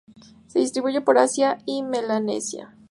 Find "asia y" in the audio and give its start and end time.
1.19-1.83